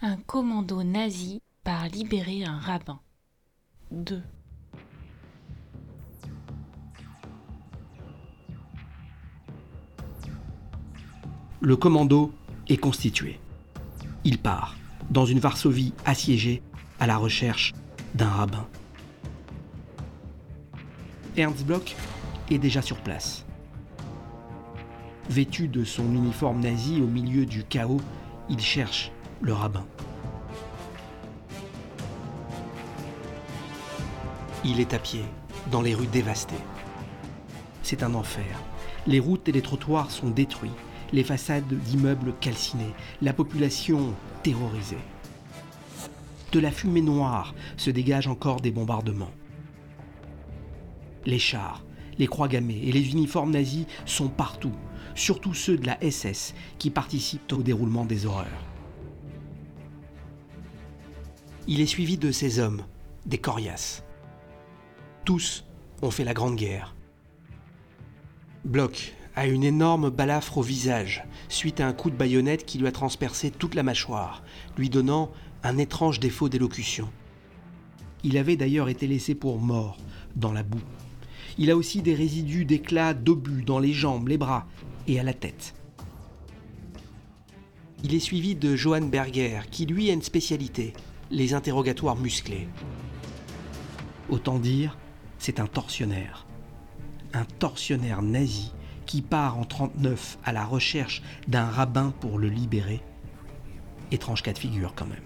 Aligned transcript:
Un 0.00 0.16
commando 0.16 0.84
nazi 0.84 1.42
part 1.64 1.88
libérer 1.88 2.44
un 2.44 2.56
rabbin. 2.56 3.00
2. 3.90 4.22
Le 11.60 11.76
commando 11.76 12.32
est 12.68 12.76
constitué. 12.76 13.40
Il 14.22 14.38
part, 14.38 14.76
dans 15.10 15.26
une 15.26 15.40
Varsovie 15.40 15.92
assiégée, 16.04 16.62
à 17.00 17.08
la 17.08 17.16
recherche 17.16 17.74
d'un 18.14 18.28
rabbin. 18.28 18.68
Ernst 21.36 21.66
Bloch 21.66 21.96
est 22.50 22.58
déjà 22.58 22.82
sur 22.82 22.98
place. 22.98 23.44
Vêtu 25.28 25.66
de 25.66 25.82
son 25.82 26.14
uniforme 26.14 26.60
nazi 26.60 27.00
au 27.00 27.06
milieu 27.08 27.46
du 27.46 27.64
chaos, 27.64 28.00
il 28.48 28.60
cherche 28.60 29.10
le 29.40 29.52
rabbin. 29.52 29.84
Il 34.64 34.80
est 34.80 34.92
à 34.94 34.98
pied, 34.98 35.24
dans 35.70 35.82
les 35.82 35.94
rues 35.94 36.06
dévastées. 36.06 36.54
C'est 37.82 38.02
un 38.02 38.14
enfer. 38.14 38.62
Les 39.06 39.20
routes 39.20 39.48
et 39.48 39.52
les 39.52 39.62
trottoirs 39.62 40.10
sont 40.10 40.30
détruits, 40.30 40.72
les 41.12 41.24
façades 41.24 41.66
d'immeubles 41.68 42.34
calcinés, 42.40 42.92
la 43.22 43.32
population 43.32 44.14
terrorisée. 44.42 44.98
De 46.52 46.60
la 46.60 46.70
fumée 46.70 47.02
noire 47.02 47.54
se 47.76 47.90
dégagent 47.90 48.28
encore 48.28 48.60
des 48.60 48.70
bombardements. 48.70 49.30
Les 51.24 51.38
chars, 51.38 51.84
les 52.18 52.26
croix 52.26 52.48
gammées 52.48 52.82
et 52.84 52.92
les 52.92 53.10
uniformes 53.10 53.52
nazis 53.52 53.86
sont 54.06 54.28
partout, 54.28 54.74
surtout 55.14 55.54
ceux 55.54 55.76
de 55.76 55.86
la 55.86 55.98
SS 56.10 56.54
qui 56.78 56.90
participent 56.90 57.52
au 57.52 57.62
déroulement 57.62 58.04
des 58.04 58.26
horreurs. 58.26 58.67
Il 61.70 61.82
est 61.82 61.86
suivi 61.86 62.16
de 62.16 62.32
ces 62.32 62.60
hommes, 62.60 62.82
des 63.26 63.36
coriaces. 63.36 64.02
Tous 65.26 65.66
ont 66.00 66.10
fait 66.10 66.24
la 66.24 66.32
Grande 66.32 66.56
Guerre. 66.56 66.96
Bloch 68.64 69.12
a 69.36 69.46
une 69.46 69.64
énorme 69.64 70.08
balafre 70.08 70.56
au 70.56 70.62
visage, 70.62 71.24
suite 71.50 71.80
à 71.80 71.86
un 71.86 71.92
coup 71.92 72.08
de 72.08 72.16
baïonnette 72.16 72.64
qui 72.64 72.78
lui 72.78 72.86
a 72.86 72.92
transpercé 72.92 73.50
toute 73.50 73.74
la 73.74 73.82
mâchoire, 73.82 74.42
lui 74.78 74.88
donnant 74.88 75.30
un 75.62 75.76
étrange 75.76 76.20
défaut 76.20 76.48
d'élocution. 76.48 77.10
Il 78.24 78.38
avait 78.38 78.56
d'ailleurs 78.56 78.88
été 78.88 79.06
laissé 79.06 79.34
pour 79.34 79.58
mort 79.58 79.98
dans 80.36 80.52
la 80.52 80.62
boue. 80.62 80.80
Il 81.58 81.70
a 81.70 81.76
aussi 81.76 82.00
des 82.00 82.14
résidus 82.14 82.64
d'éclats 82.64 83.12
d'obus 83.12 83.62
dans 83.62 83.78
les 83.78 83.92
jambes, 83.92 84.28
les 84.28 84.38
bras 84.38 84.66
et 85.06 85.20
à 85.20 85.22
la 85.22 85.34
tête. 85.34 85.74
Il 88.02 88.14
est 88.14 88.20
suivi 88.20 88.54
de 88.54 88.74
Johann 88.74 89.10
Berger, 89.10 89.60
qui 89.70 89.84
lui 89.84 90.08
a 90.08 90.14
une 90.14 90.22
spécialité, 90.22 90.94
les 91.30 91.54
interrogatoires 91.54 92.16
musclés. 92.16 92.68
Autant 94.28 94.58
dire, 94.58 94.96
c'est 95.38 95.60
un 95.60 95.66
tortionnaire. 95.66 96.46
Un 97.34 97.44
tortionnaire 97.44 98.22
nazi 98.22 98.72
qui 99.06 99.22
part 99.22 99.58
en 99.58 99.64
39 99.64 100.38
à 100.44 100.52
la 100.52 100.64
recherche 100.64 101.22
d'un 101.46 101.66
rabbin 101.66 102.12
pour 102.20 102.38
le 102.38 102.48
libérer. 102.48 103.00
Étrange 104.10 104.42
cas 104.42 104.52
de 104.52 104.58
figure 104.58 104.94
quand 104.94 105.06
même. 105.06 105.18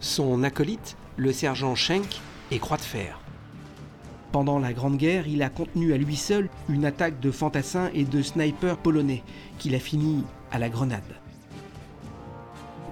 Son 0.00 0.42
acolyte, 0.42 0.96
le 1.16 1.32
sergent 1.32 1.74
Schenk, 1.74 2.20
est 2.50 2.58
croix 2.58 2.76
de 2.76 2.82
fer. 2.82 3.20
Pendant 4.32 4.58
la 4.58 4.72
Grande 4.72 4.96
Guerre, 4.96 5.28
il 5.28 5.42
a 5.42 5.50
contenu 5.50 5.92
à 5.92 5.98
lui 5.98 6.16
seul 6.16 6.48
une 6.68 6.86
attaque 6.86 7.20
de 7.20 7.30
fantassins 7.30 7.90
et 7.92 8.04
de 8.04 8.22
snipers 8.22 8.78
polonais, 8.78 9.22
qu'il 9.58 9.74
a 9.74 9.78
fini 9.78 10.24
à 10.50 10.58
la 10.58 10.70
grenade. 10.70 11.21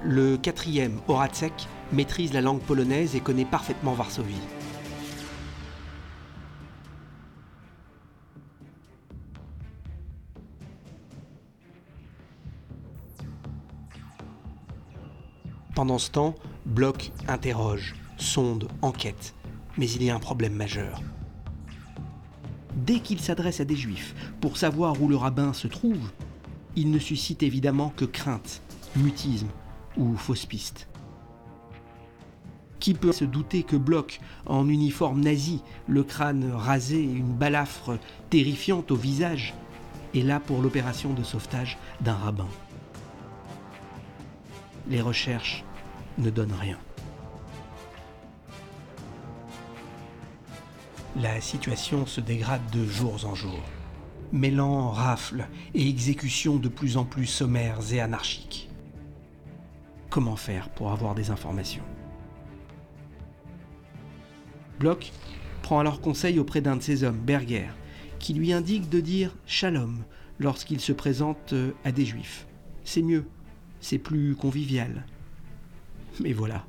Le 0.03 0.39
quatrième, 0.39 0.99
Horacek, 1.09 1.53
maîtrise 1.93 2.33
la 2.33 2.41
langue 2.41 2.63
polonaise 2.63 3.15
et 3.15 3.21
connaît 3.21 3.45
parfaitement 3.45 3.93
Varsovie. 3.93 4.35
Pendant 15.75 15.99
ce 15.99 16.11
temps, 16.11 16.35
Bloch 16.65 17.13
interroge, 17.29 17.95
sonde, 18.17 18.69
enquête, 18.81 19.35
mais 19.77 19.91
il 19.91 20.03
y 20.03 20.09
a 20.09 20.15
un 20.15 20.19
problème 20.19 20.55
majeur. 20.55 21.03
Dès 22.75 23.01
qu'il 23.01 23.21
s'adresse 23.21 23.61
à 23.61 23.67
des 23.67 23.77
juifs 23.77 24.15
pour 24.41 24.57
savoir 24.57 25.01
où 25.03 25.09
le 25.09 25.17
rabbin 25.17 25.53
se 25.53 25.69
trouve, 25.69 26.11
il 26.75 26.91
ne 26.91 26.99
suscite 26.99 27.43
évidemment 27.43 27.93
que 27.97 28.07
crainte, 28.07 28.63
mutisme 28.97 29.49
fausse 30.17 30.47
piste. 30.47 30.89
Qui 32.79 32.95
peut 32.95 33.13
se 33.13 33.27
douter 33.27 33.63
que 33.63 33.77
Bloch, 33.77 34.21
en 34.47 34.67
uniforme 34.69 35.21
nazi, 35.21 35.63
le 35.87 36.03
crâne 36.03 36.51
rasé 36.51 36.99
et 36.99 37.13
une 37.13 37.35
balafre 37.35 37.99
terrifiante 38.31 38.91
au 38.91 38.97
visage, 38.97 39.55
est 40.15 40.23
là 40.23 40.41
pour 40.41 40.63
l'opération 40.63 41.13
de 41.13 41.23
sauvetage 41.23 41.77
d'un 42.01 42.15
rabbin? 42.15 42.49
Les 44.89 45.03
recherches 45.03 45.63
ne 46.17 46.31
donnent 46.31 46.57
rien. 46.59 46.79
La 51.17 51.41
situation 51.41 52.07
se 52.07 52.21
dégrade 52.21 52.63
de 52.71 52.87
jours 52.87 53.27
en 53.27 53.35
jours, 53.35 53.65
mêlant 54.33 54.91
rafles 54.91 55.47
et 55.75 55.87
exécutions 55.89 56.57
de 56.57 56.69
plus 56.69 56.97
en 56.97 57.05
plus 57.05 57.27
sommaires 57.27 57.93
et 57.93 58.01
anarchiques. 58.01 58.70
Comment 60.11 60.37
faire 60.37 60.69
pour 60.71 60.91
avoir 60.91 61.15
des 61.15 61.31
informations 61.31 61.85
Bloch 64.79 65.13
prend 65.63 65.79
alors 65.79 66.01
conseil 66.01 66.39
auprès 66.39 66.61
d'un 66.61 66.77
de 66.77 66.83
ses 66.83 67.05
hommes, 67.05 67.19
Berger, 67.19 67.69
qui 68.19 68.35
lui 68.35 68.53
indique 68.53 68.89
de 68.89 69.01
dire 69.01 69.37
shalom 69.47 70.05
lorsqu'il 70.39 70.81
se 70.81 70.93
présente 70.93 71.55
à 71.85 71.93
des 71.93 72.05
juifs. 72.05 72.47
C'est 72.85 73.03
mieux, 73.03 73.27
c'est 73.81 73.99
plus 73.99 74.35
convivial. 74.35 75.07
Mais 76.19 76.33
voilà, 76.33 76.67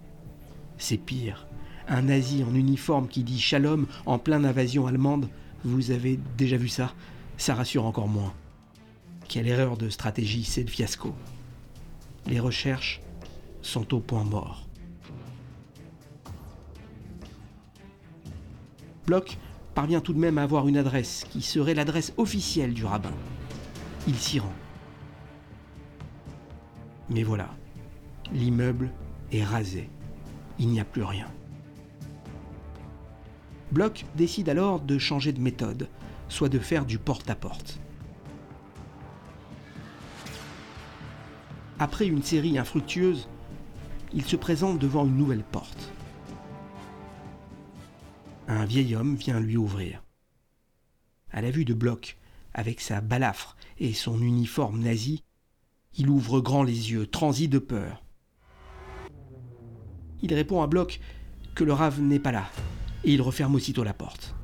c'est 0.77 0.97
pire 0.97 1.47
un 1.87 2.03
nazi 2.03 2.43
en 2.43 2.55
uniforme 2.55 3.07
qui 3.07 3.23
dit 3.23 3.39
shalom 3.39 3.85
en 4.05 4.17
pleine 4.17 4.45
invasion 4.45 4.87
allemande, 4.87 5.27
vous 5.65 5.91
avez 5.91 6.19
déjà 6.37 6.57
vu 6.57 6.69
ça? 6.69 6.93
Ça 7.37 7.53
rassure 7.53 7.85
encore 7.85 8.07
moins. 8.07 8.33
Quelle 9.27 9.47
erreur 9.47 9.77
de 9.77 9.89
stratégie, 9.89 10.43
c'est 10.43 10.63
le 10.63 10.69
fiasco. 10.69 11.13
Les 12.27 12.39
recherches 12.39 13.01
sont 13.61 13.93
au 13.93 13.99
point 13.99 14.23
mort. 14.23 14.67
Bloch 19.05 19.37
parvient 19.73 20.01
tout 20.01 20.13
de 20.13 20.19
même 20.19 20.37
à 20.37 20.43
avoir 20.43 20.67
une 20.67 20.77
adresse 20.77 21.25
qui 21.29 21.41
serait 21.41 21.73
l'adresse 21.73 22.13
officielle 22.17 22.73
du 22.73 22.85
rabbin. 22.85 23.13
Il 24.07 24.15
s'y 24.15 24.39
rend. 24.39 24.53
Mais 27.09 27.23
voilà, 27.23 27.49
l'immeuble 28.31 28.89
est 29.31 29.43
rasé. 29.43 29.89
Il 30.59 30.69
n'y 30.69 30.79
a 30.79 30.85
plus 30.85 31.03
rien. 31.03 31.27
Bloch 33.71 34.05
décide 34.15 34.49
alors 34.49 34.79
de 34.79 34.97
changer 34.97 35.31
de 35.31 35.39
méthode, 35.39 35.87
soit 36.29 36.49
de 36.49 36.59
faire 36.59 36.85
du 36.85 36.97
porte-à-porte. 36.97 37.79
Après 41.79 42.05
une 42.05 42.21
série 42.21 42.57
infructueuse, 42.57 43.27
il 44.13 44.25
se 44.25 44.35
présente 44.35 44.79
devant 44.79 45.05
une 45.05 45.17
nouvelle 45.17 45.43
porte. 45.43 45.91
Un 48.47 48.65
vieil 48.65 48.95
homme 48.95 49.15
vient 49.15 49.39
lui 49.39 49.57
ouvrir. 49.57 50.03
À 51.31 51.41
la 51.41 51.51
vue 51.51 51.65
de 51.65 51.73
Bloch, 51.73 52.17
avec 52.53 52.81
sa 52.81 52.99
balafre 52.99 53.55
et 53.79 53.93
son 53.93 54.21
uniforme 54.21 54.81
nazi, 54.81 55.23
il 55.97 56.09
ouvre 56.09 56.41
grand 56.41 56.63
les 56.63 56.91
yeux, 56.91 57.07
transi 57.07 57.47
de 57.47 57.59
peur. 57.59 58.03
Il 60.21 60.33
répond 60.33 60.61
à 60.61 60.67
Bloch 60.67 60.99
que 61.55 61.63
le 61.63 61.73
rave 61.73 62.01
n'est 62.01 62.19
pas 62.19 62.31
là, 62.31 62.49
et 63.03 63.13
il 63.13 63.21
referme 63.21 63.55
aussitôt 63.55 63.83
la 63.83 63.93
porte. 63.93 64.35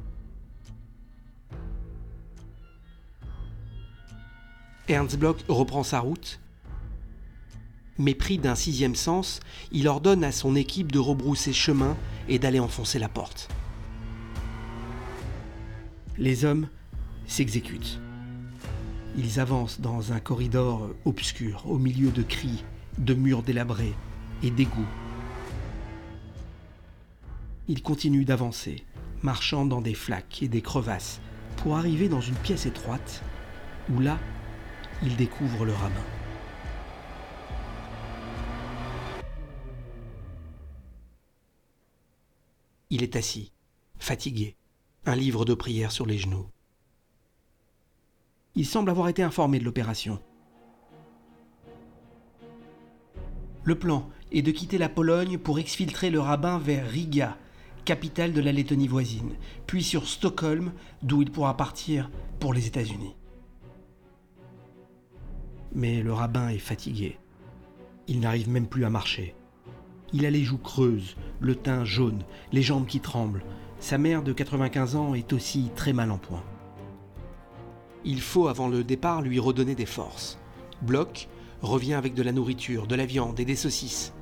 Ernst 4.87 5.17
Bloch 5.17 5.43
reprend 5.49 5.83
sa 5.83 5.99
route. 5.99 6.39
Mais 7.99 8.13
pris 8.13 8.37
d'un 8.37 8.55
sixième 8.55 8.95
sens, 8.95 9.39
il 9.71 9.87
ordonne 9.87 10.23
à 10.23 10.31
son 10.31 10.55
équipe 10.55 10.91
de 10.91 10.99
rebrousser 10.99 11.53
chemin 11.53 11.97
et 12.29 12.39
d'aller 12.39 12.59
enfoncer 12.59 12.99
la 12.99 13.09
porte. 13.09 13.49
Les 16.17 16.45
hommes 16.45 16.67
s'exécutent. 17.25 17.99
Ils 19.17 19.39
avancent 19.39 19.81
dans 19.81 20.13
un 20.13 20.19
corridor 20.19 20.89
obscur, 21.05 21.63
au 21.67 21.77
milieu 21.77 22.11
de 22.11 22.21
cris, 22.21 22.63
de 22.97 23.13
murs 23.13 23.43
délabrés 23.43 23.93
et 24.43 24.51
d'égouts 24.51 24.85
il 27.69 27.81
continue 27.81 28.23
d'avancer, 28.23 28.85
marchant 29.23 29.65
dans 29.65 29.81
des 29.81 29.93
flaques 29.93 30.41
et 30.41 30.47
des 30.47 30.61
crevasses, 30.61 31.19
pour 31.57 31.75
arriver 31.75 32.07
dans 32.07 32.21
une 32.21 32.35
pièce 32.35 32.65
étroite, 32.65 33.21
où 33.93 33.99
là, 33.99 34.17
il 35.03 35.15
découvre 35.17 35.65
le 35.65 35.73
rabbin. 35.73 36.16
Il 42.89 43.03
est 43.03 43.17
assis, 43.17 43.51
fatigué, 43.99 44.55
un 45.05 45.15
livre 45.15 45.43
de 45.43 45.53
prière 45.53 45.91
sur 45.91 46.05
les 46.05 46.17
genoux. 46.17 46.47
Il 48.55 48.65
semble 48.65 48.89
avoir 48.89 49.09
été 49.09 49.23
informé 49.23 49.59
de 49.59 49.65
l'opération. 49.65 50.19
Le 53.63 53.77
plan 53.77 54.09
est 54.31 54.41
de 54.41 54.51
quitter 54.51 54.77
la 54.77 54.87
Pologne 54.87 55.37
pour 55.37 55.59
exfiltrer 55.59 56.09
le 56.09 56.21
rabbin 56.21 56.57
vers 56.57 56.89
Riga, 56.89 57.37
capitale 57.83 58.31
de 58.31 58.41
la 58.41 58.53
Lettonie 58.53 58.87
voisine, 58.87 59.35
puis 59.65 59.83
sur 59.83 60.07
Stockholm, 60.07 60.71
d'où 61.01 61.21
il 61.21 61.31
pourra 61.31 61.57
partir 61.57 62.09
pour 62.39 62.53
les 62.53 62.67
États-Unis. 62.67 63.15
Mais 65.73 66.01
le 66.01 66.13
rabbin 66.13 66.47
est 66.49 66.57
fatigué. 66.57 67.17
Il 68.07 68.21
n'arrive 68.21 68.49
même 68.49 68.67
plus 68.67 68.85
à 68.85 68.89
marcher. 68.89 69.35
Il 70.13 70.25
a 70.25 70.29
les 70.29 70.43
joues 70.43 70.57
creuses, 70.57 71.15
le 71.39 71.55
teint 71.55 71.83
jaune, 71.83 72.23
les 72.51 72.61
jambes 72.61 72.85
qui 72.85 72.99
tremblent. 72.99 73.43
Sa 73.79 73.97
mère 73.97 74.23
de 74.23 74.33
95 74.33 74.95
ans 74.95 75.13
est 75.13 75.33
aussi 75.33 75.69
très 75.75 75.93
mal 75.93 76.11
en 76.11 76.17
point. 76.17 76.43
Il 78.05 78.21
faut, 78.21 78.47
avant 78.47 78.69
le 78.69 78.83
départ, 78.83 79.21
lui 79.21 79.39
redonner 79.39 79.75
des 79.75 79.85
forces. 79.85 80.39
Bloch 80.81 81.27
revient 81.61 81.95
avec 81.95 82.13
de 82.13 82.23
la 82.23 82.31
nourriture, 82.31 82.87
de 82.87 82.95
la 82.95 83.05
viande 83.05 83.39
et 83.39 83.45
des 83.45 83.55
saucisses. 83.55 84.13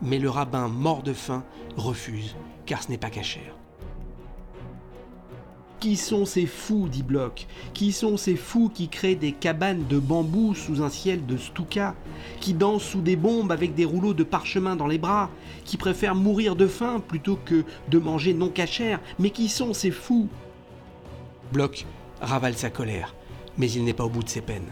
Mais 0.00 0.18
le 0.18 0.30
rabbin, 0.30 0.68
mort 0.68 1.02
de 1.02 1.12
faim, 1.12 1.44
refuse, 1.76 2.34
car 2.64 2.82
ce 2.82 2.88
n'est 2.88 2.98
pas 2.98 3.10
cachère. 3.10 3.54
Qui 5.82 5.96
sont 5.96 6.26
ces 6.26 6.46
fous 6.46 6.86
dit 6.88 7.02
Bloch 7.02 7.48
Qui 7.74 7.90
sont 7.90 8.16
ces 8.16 8.36
fous 8.36 8.70
qui 8.72 8.86
créent 8.86 9.16
des 9.16 9.32
cabanes 9.32 9.84
de 9.88 9.98
bambou 9.98 10.54
sous 10.54 10.80
un 10.80 10.88
ciel 10.88 11.26
de 11.26 11.36
Stuka 11.36 11.96
Qui 12.38 12.54
dansent 12.54 12.84
sous 12.84 13.00
des 13.00 13.16
bombes 13.16 13.50
avec 13.50 13.74
des 13.74 13.84
rouleaux 13.84 14.14
de 14.14 14.22
parchemin 14.22 14.76
dans 14.76 14.86
les 14.86 14.98
bras 14.98 15.28
Qui 15.64 15.76
préfèrent 15.76 16.14
mourir 16.14 16.54
de 16.54 16.68
faim 16.68 17.02
plutôt 17.04 17.36
que 17.44 17.64
de 17.88 17.98
manger 17.98 18.32
non 18.32 18.48
cachère 18.48 19.00
Mais 19.18 19.30
qui 19.30 19.48
sont 19.48 19.74
ces 19.74 19.90
fous 19.90 20.28
Bloch 21.52 21.84
ravale 22.20 22.54
sa 22.54 22.70
colère, 22.70 23.16
mais 23.58 23.68
il 23.68 23.82
n'est 23.82 23.92
pas 23.92 24.04
au 24.04 24.08
bout 24.08 24.22
de 24.22 24.28
ses 24.28 24.40
peines. 24.40 24.70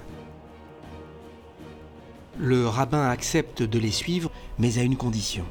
Le 2.38 2.68
rabbin 2.68 3.10
accepte 3.10 3.64
de 3.64 3.78
les 3.80 3.90
suivre, 3.90 4.30
mais 4.60 4.78
à 4.78 4.84
une 4.84 4.96
condition 4.96 5.44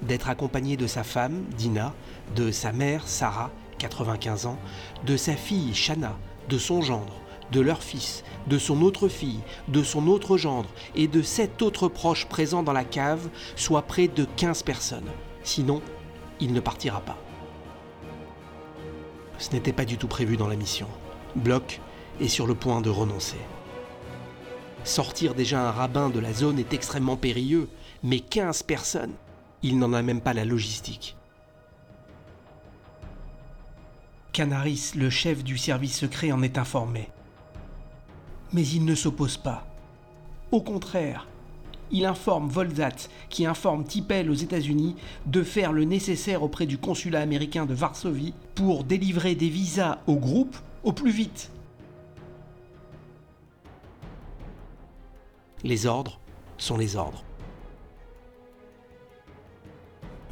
d'être 0.00 0.28
accompagné 0.28 0.76
de 0.76 0.86
sa 0.86 1.04
femme, 1.04 1.44
Dina, 1.56 1.94
de 2.36 2.50
sa 2.50 2.72
mère, 2.72 3.06
Sarah, 3.06 3.50
95 3.84 4.46
ans, 4.46 4.58
de 5.04 5.14
sa 5.16 5.36
fille, 5.36 5.74
Shana, 5.74 6.16
de 6.48 6.56
son 6.56 6.80
gendre, 6.80 7.12
de 7.52 7.60
leur 7.60 7.82
fils, 7.82 8.24
de 8.46 8.56
son 8.56 8.80
autre 8.80 9.08
fille, 9.08 9.40
de 9.68 9.82
son 9.82 10.08
autre 10.08 10.38
gendre 10.38 10.70
et 10.94 11.06
de 11.06 11.20
sept 11.20 11.60
autres 11.60 11.88
proches 11.88 12.24
présents 12.24 12.62
dans 12.62 12.72
la 12.72 12.84
cave, 12.84 13.28
soit 13.56 13.82
près 13.82 14.08
de 14.08 14.24
15 14.36 14.62
personnes. 14.62 15.10
Sinon, 15.42 15.82
il 16.40 16.54
ne 16.54 16.60
partira 16.60 17.02
pas. 17.02 17.18
Ce 19.36 19.52
n'était 19.52 19.74
pas 19.74 19.84
du 19.84 19.98
tout 19.98 20.08
prévu 20.08 20.38
dans 20.38 20.48
la 20.48 20.56
mission. 20.56 20.88
Bloch 21.36 21.80
est 22.20 22.28
sur 22.28 22.46
le 22.46 22.54
point 22.54 22.80
de 22.80 22.88
renoncer. 22.88 23.36
Sortir 24.84 25.34
déjà 25.34 25.68
un 25.68 25.72
rabbin 25.72 26.08
de 26.08 26.20
la 26.20 26.32
zone 26.32 26.58
est 26.58 26.72
extrêmement 26.72 27.16
périlleux, 27.16 27.68
mais 28.02 28.20
15 28.20 28.62
personnes, 28.62 29.14
il 29.62 29.78
n'en 29.78 29.92
a 29.92 30.00
même 30.00 30.22
pas 30.22 30.32
la 30.32 30.46
logistique. 30.46 31.16
Canaris, 34.34 34.94
le 34.96 35.10
chef 35.10 35.44
du 35.44 35.56
service 35.56 35.96
secret, 35.96 36.32
en 36.32 36.42
est 36.42 36.58
informé. 36.58 37.08
Mais 38.52 38.66
il 38.66 38.84
ne 38.84 38.96
s'oppose 38.96 39.36
pas. 39.36 39.64
Au 40.50 40.60
contraire, 40.60 41.28
il 41.92 42.04
informe 42.04 42.48
Volzat, 42.48 43.08
qui 43.28 43.46
informe 43.46 43.84
Tipel 43.84 44.28
aux 44.28 44.34
États-Unis, 44.34 44.96
de 45.26 45.44
faire 45.44 45.70
le 45.70 45.84
nécessaire 45.84 46.42
auprès 46.42 46.66
du 46.66 46.78
consulat 46.78 47.20
américain 47.20 47.64
de 47.64 47.74
Varsovie 47.74 48.34
pour 48.56 48.82
délivrer 48.82 49.36
des 49.36 49.48
visas 49.48 50.00
au 50.08 50.16
groupe 50.16 50.56
au 50.82 50.92
plus 50.92 51.12
vite. 51.12 51.52
Les 55.62 55.86
ordres 55.86 56.18
sont 56.58 56.76
les 56.76 56.96
ordres. 56.96 57.22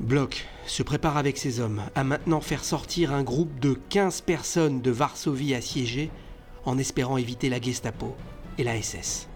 Bloch 0.00 0.46
se 0.66 0.82
prépare 0.82 1.16
avec 1.16 1.36
ses 1.36 1.60
hommes 1.60 1.82
à 1.94 2.02
maintenant 2.02 2.40
faire 2.40 2.64
sortir 2.64 3.12
un 3.12 3.22
groupe 3.22 3.60
de 3.60 3.74
15 3.90 4.22
personnes 4.22 4.80
de 4.80 4.90
Varsovie 4.90 5.54
assiégée 5.54 6.10
en 6.64 6.78
espérant 6.78 7.18
éviter 7.18 7.48
la 7.48 7.60
Gestapo 7.60 8.16
et 8.58 8.64
la 8.64 8.80
SS. 8.80 9.28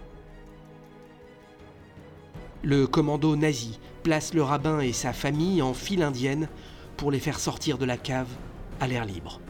Le 2.63 2.87
commando 2.87 3.37
nazi 3.37 3.79
place 4.03 4.35
le 4.35 4.43
rabbin 4.43 4.81
et 4.81 4.93
sa 4.93 5.13
famille 5.13 5.63
en 5.63 5.75
file 5.75 6.03
indienne 6.03 6.49
pour 6.97 7.11
les 7.11 7.21
faire 7.21 7.39
sortir 7.39 7.77
de 7.77 7.85
la 7.85 7.97
cave 7.97 8.29
à 8.81 8.87
l'air 8.87 9.05
libre. 9.05 9.41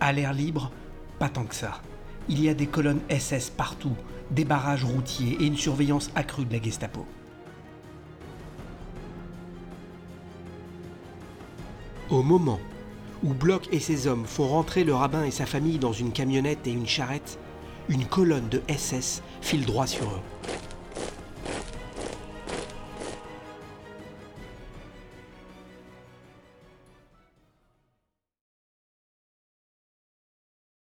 À 0.00 0.12
l'air 0.12 0.32
libre, 0.32 0.72
pas 1.18 1.28
tant 1.28 1.44
que 1.44 1.54
ça. 1.54 1.82
Il 2.28 2.42
y 2.42 2.48
a 2.48 2.54
des 2.54 2.66
colonnes 2.66 3.02
SS 3.10 3.50
partout, 3.50 3.94
des 4.30 4.44
barrages 4.44 4.84
routiers 4.84 5.36
et 5.38 5.46
une 5.46 5.56
surveillance 5.56 6.10
accrue 6.14 6.46
de 6.46 6.52
la 6.54 6.62
Gestapo. 6.62 7.06
Au 12.20 12.22
moment 12.22 12.60
où 13.24 13.32
Bloch 13.32 13.66
et 13.72 13.80
ses 13.80 14.06
hommes 14.06 14.26
font 14.26 14.46
rentrer 14.46 14.84
le 14.84 14.92
rabbin 14.92 15.24
et 15.24 15.30
sa 15.30 15.46
famille 15.46 15.78
dans 15.78 15.94
une 15.94 16.12
camionnette 16.12 16.66
et 16.66 16.70
une 16.70 16.86
charrette, 16.86 17.38
une 17.88 18.04
colonne 18.04 18.50
de 18.50 18.60
SS 18.68 19.22
file 19.40 19.64
droit 19.64 19.86
sur 19.86 20.04
eux. 20.04 20.20